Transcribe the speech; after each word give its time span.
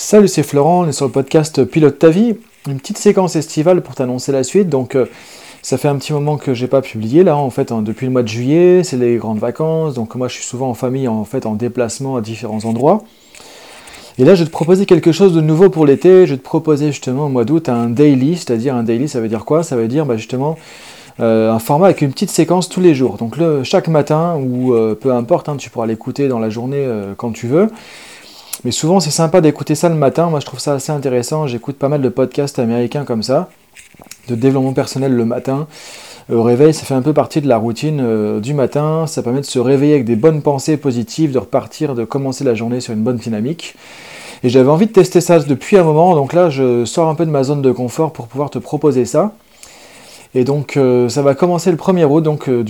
Salut, 0.00 0.28
c'est 0.28 0.44
Florent, 0.44 0.84
on 0.84 0.88
est 0.88 0.92
sur 0.92 1.06
le 1.06 1.10
podcast 1.10 1.64
Pilote 1.64 1.98
ta 1.98 2.08
vie. 2.08 2.36
Une 2.68 2.78
petite 2.78 2.98
séquence 2.98 3.34
estivale 3.34 3.82
pour 3.82 3.96
t'annoncer 3.96 4.30
la 4.30 4.44
suite. 4.44 4.68
Donc, 4.68 4.94
euh, 4.94 5.06
ça 5.60 5.76
fait 5.76 5.88
un 5.88 5.96
petit 5.96 6.12
moment 6.12 6.36
que 6.36 6.54
j'ai 6.54 6.68
pas 6.68 6.82
publié 6.82 7.24
là, 7.24 7.36
en 7.36 7.50
fait, 7.50 7.72
hein, 7.72 7.82
depuis 7.82 8.06
le 8.06 8.12
mois 8.12 8.22
de 8.22 8.28
juillet, 8.28 8.84
c'est 8.84 8.96
les 8.96 9.16
grandes 9.16 9.40
vacances. 9.40 9.94
Donc, 9.94 10.14
moi, 10.14 10.28
je 10.28 10.34
suis 10.34 10.44
souvent 10.44 10.70
en 10.70 10.74
famille, 10.74 11.08
en 11.08 11.24
fait, 11.24 11.46
en 11.46 11.54
déplacement 11.56 12.14
à 12.14 12.20
différents 12.20 12.64
endroits. 12.64 13.02
Et 14.18 14.24
là, 14.24 14.36
je 14.36 14.44
vais 14.44 14.46
te 14.46 14.52
proposer 14.52 14.86
quelque 14.86 15.10
chose 15.10 15.34
de 15.34 15.40
nouveau 15.40 15.68
pour 15.68 15.84
l'été. 15.84 16.26
Je 16.26 16.34
vais 16.34 16.38
te 16.38 16.44
proposer 16.44 16.92
justement 16.92 17.26
au 17.26 17.28
mois 17.28 17.44
d'août 17.44 17.68
un 17.68 17.90
daily, 17.90 18.36
c'est-à-dire 18.36 18.76
un 18.76 18.84
daily, 18.84 19.08
ça 19.08 19.20
veut 19.20 19.28
dire 19.28 19.44
quoi? 19.44 19.64
Ça 19.64 19.74
veut 19.74 19.88
dire 19.88 20.06
bah, 20.06 20.16
justement 20.16 20.56
euh, 21.18 21.50
un 21.50 21.58
format 21.58 21.86
avec 21.86 22.02
une 22.02 22.12
petite 22.12 22.30
séquence 22.30 22.68
tous 22.68 22.80
les 22.80 22.94
jours. 22.94 23.16
Donc, 23.16 23.34
chaque 23.64 23.88
matin, 23.88 24.36
ou 24.36 24.74
euh, 24.74 24.94
peu 24.94 25.12
importe, 25.12 25.48
hein, 25.48 25.56
tu 25.56 25.70
pourras 25.70 25.86
l'écouter 25.86 26.28
dans 26.28 26.38
la 26.38 26.50
journée 26.50 26.86
quand 27.16 27.32
tu 27.32 27.48
veux. 27.48 27.68
Mais 28.64 28.72
souvent, 28.72 28.98
c'est 28.98 29.10
sympa 29.10 29.40
d'écouter 29.40 29.74
ça 29.74 29.88
le 29.88 29.94
matin. 29.94 30.30
Moi, 30.30 30.40
je 30.40 30.46
trouve 30.46 30.58
ça 30.58 30.74
assez 30.74 30.90
intéressant. 30.90 31.46
J'écoute 31.46 31.76
pas 31.76 31.88
mal 31.88 32.02
de 32.02 32.08
podcasts 32.08 32.58
américains 32.58 33.04
comme 33.04 33.22
ça, 33.22 33.50
de 34.28 34.34
développement 34.34 34.72
personnel 34.72 35.12
le 35.14 35.24
matin. 35.24 35.68
Au 36.30 36.42
réveil, 36.42 36.74
ça 36.74 36.84
fait 36.84 36.94
un 36.94 37.00
peu 37.00 37.12
partie 37.12 37.40
de 37.40 37.48
la 37.48 37.56
routine 37.56 38.00
euh, 38.02 38.40
du 38.40 38.54
matin. 38.54 39.06
Ça 39.06 39.22
permet 39.22 39.40
de 39.40 39.46
se 39.46 39.60
réveiller 39.60 39.94
avec 39.94 40.04
des 40.04 40.16
bonnes 40.16 40.42
pensées 40.42 40.76
positives, 40.76 41.32
de 41.32 41.38
repartir, 41.38 41.94
de 41.94 42.04
commencer 42.04 42.42
la 42.44 42.54
journée 42.54 42.80
sur 42.80 42.92
une 42.92 43.02
bonne 43.02 43.16
dynamique. 43.16 43.76
Et 44.42 44.48
j'avais 44.48 44.68
envie 44.68 44.86
de 44.86 44.92
tester 44.92 45.20
ça 45.20 45.38
depuis 45.38 45.78
un 45.78 45.84
moment. 45.84 46.14
Donc 46.16 46.32
là, 46.32 46.50
je 46.50 46.84
sors 46.84 47.08
un 47.08 47.14
peu 47.14 47.24
de 47.24 47.30
ma 47.30 47.44
zone 47.44 47.62
de 47.62 47.70
confort 47.70 48.12
pour 48.12 48.26
pouvoir 48.26 48.50
te 48.50 48.58
proposer 48.58 49.04
ça. 49.04 49.32
Et 50.34 50.44
donc 50.44 50.76
euh, 50.76 51.08
ça 51.08 51.22
va 51.22 51.34
commencer 51.34 51.70
le 51.70 51.78
1er 51.78 52.04
août, 52.04 52.20
donc 52.20 52.50
euh, 52.50 52.62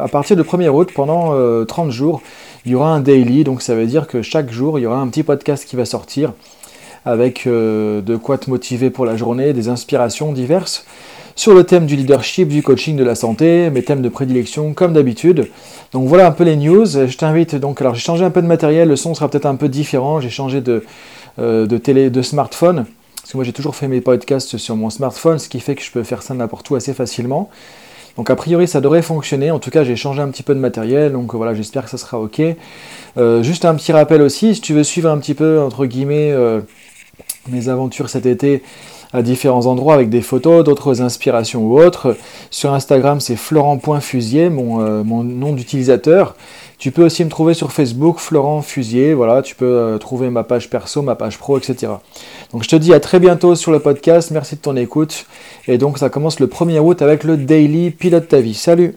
à 0.00 0.08
partir 0.08 0.34
du 0.34 0.42
1er 0.42 0.70
août, 0.70 0.90
pendant 0.94 1.34
30 1.66 1.90
jours, 1.90 2.22
il 2.64 2.72
y 2.72 2.74
aura 2.74 2.90
un 2.90 3.00
daily, 3.00 3.44
donc 3.44 3.62
ça 3.62 3.74
veut 3.74 3.86
dire 3.86 4.06
que 4.06 4.22
chaque 4.22 4.50
jour, 4.50 4.78
il 4.78 4.82
y 4.82 4.86
aura 4.86 5.00
un 5.00 5.08
petit 5.08 5.22
podcast 5.22 5.64
qui 5.66 5.76
va 5.76 5.84
sortir 5.84 6.32
avec 7.04 7.46
euh, 7.46 8.00
de 8.00 8.16
quoi 8.16 8.38
te 8.38 8.48
motiver 8.48 8.90
pour 8.90 9.04
la 9.04 9.16
journée, 9.16 9.52
des 9.52 9.68
inspirations 9.68 10.32
diverses 10.32 10.84
sur 11.34 11.54
le 11.54 11.64
thème 11.64 11.86
du 11.86 11.96
leadership, 11.96 12.48
du 12.48 12.62
coaching, 12.62 12.96
de 12.96 13.04
la 13.04 13.14
santé, 13.14 13.70
mes 13.70 13.82
thèmes 13.82 14.02
de 14.02 14.08
prédilection 14.08 14.74
comme 14.74 14.92
d'habitude. 14.92 15.48
Donc 15.92 16.06
voilà 16.06 16.26
un 16.26 16.30
peu 16.30 16.44
les 16.44 16.56
news. 16.56 16.86
Je 16.86 17.16
t'invite 17.16 17.54
donc, 17.56 17.80
alors 17.80 17.94
j'ai 17.94 18.00
changé 18.00 18.24
un 18.24 18.30
peu 18.30 18.42
de 18.42 18.46
matériel, 18.46 18.88
le 18.88 18.96
son 18.96 19.14
sera 19.14 19.28
peut-être 19.28 19.46
un 19.46 19.56
peu 19.56 19.68
différent, 19.68 20.20
j'ai 20.20 20.30
changé 20.30 20.60
de, 20.60 20.84
euh, 21.38 21.66
de 21.66 21.78
télé, 21.78 22.10
de 22.10 22.22
smartphone. 22.22 22.84
Parce 23.16 23.32
que 23.32 23.36
moi 23.36 23.44
j'ai 23.44 23.52
toujours 23.52 23.76
fait 23.76 23.88
mes 23.88 24.00
podcasts 24.00 24.56
sur 24.56 24.76
mon 24.76 24.90
smartphone, 24.90 25.38
ce 25.38 25.48
qui 25.48 25.60
fait 25.60 25.74
que 25.74 25.82
je 25.82 25.90
peux 25.90 26.02
faire 26.02 26.22
ça 26.22 26.34
n'importe 26.34 26.68
où 26.70 26.74
assez 26.74 26.92
facilement. 26.92 27.50
Donc 28.16 28.28
a 28.30 28.36
priori 28.36 28.68
ça 28.68 28.80
devrait 28.80 29.02
fonctionner, 29.02 29.50
en 29.50 29.58
tout 29.58 29.70
cas 29.70 29.84
j'ai 29.84 29.96
changé 29.96 30.20
un 30.20 30.28
petit 30.28 30.42
peu 30.42 30.54
de 30.54 30.60
matériel, 30.60 31.12
donc 31.12 31.34
voilà 31.34 31.54
j'espère 31.54 31.84
que 31.84 31.90
ça 31.90 31.98
sera 31.98 32.20
ok. 32.20 32.42
Euh, 33.16 33.42
juste 33.42 33.64
un 33.64 33.74
petit 33.74 33.92
rappel 33.92 34.20
aussi, 34.20 34.54
si 34.54 34.60
tu 34.60 34.74
veux 34.74 34.84
suivre 34.84 35.10
un 35.10 35.18
petit 35.18 35.34
peu 35.34 35.60
entre 35.60 35.86
guillemets 35.86 36.30
euh, 36.32 36.60
mes 37.48 37.68
aventures 37.68 38.08
cet 38.08 38.26
été 38.26 38.62
à 39.12 39.22
différents 39.22 39.66
endroits 39.66 39.94
avec 39.94 40.08
des 40.08 40.22
photos, 40.22 40.64
d'autres 40.64 41.02
inspirations 41.02 41.64
ou 41.64 41.78
autres, 41.78 42.16
sur 42.50 42.72
Instagram 42.72 43.20
c'est 43.20 43.36
florent.fusier, 43.36 44.48
mon, 44.48 44.80
euh, 44.80 45.02
mon 45.02 45.22
nom 45.22 45.52
d'utilisateur. 45.52 46.34
Tu 46.78 46.90
peux 46.90 47.04
aussi 47.04 47.24
me 47.24 47.30
trouver 47.30 47.54
sur 47.54 47.70
Facebook, 47.70 48.18
Florent 48.18 48.60
Fusier, 48.62 49.14
voilà, 49.14 49.42
tu 49.42 49.54
peux 49.54 49.98
trouver 50.00 50.30
ma 50.30 50.42
page 50.42 50.68
perso, 50.68 51.00
ma 51.02 51.14
page 51.14 51.38
pro, 51.38 51.56
etc. 51.56 51.92
Donc 52.52 52.64
je 52.64 52.68
te 52.68 52.76
dis 52.76 52.92
à 52.92 52.98
très 52.98 53.20
bientôt 53.20 53.54
sur 53.54 53.70
le 53.70 53.78
podcast, 53.78 54.30
merci 54.32 54.56
de 54.56 54.60
ton 54.60 54.76
écoute. 54.76 55.26
Et 55.68 55.78
donc 55.78 55.98
ça 55.98 56.08
commence 56.08 56.40
le 56.40 56.48
1er 56.48 56.80
août 56.80 57.00
avec 57.02 57.22
le 57.22 57.36
Daily 57.36 57.90
Pilote 57.90 58.26
ta 58.28 58.40
vie. 58.40 58.54
Salut 58.54 58.96